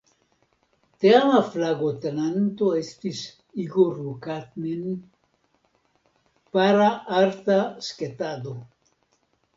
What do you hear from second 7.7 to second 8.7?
sketado).